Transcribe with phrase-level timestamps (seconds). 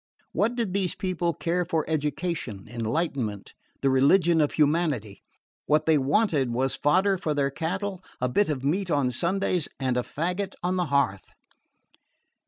[0.31, 3.53] What did these people care for education, enlightenment,
[3.83, 5.21] the religion of humanity?
[5.67, 9.97] What they wanted was fodder for their cattle, a bit of meat on Sundays and
[9.97, 11.25] a faggot on the hearth.